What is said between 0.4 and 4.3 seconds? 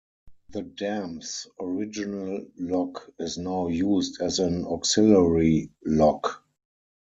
The dam's original lock is now used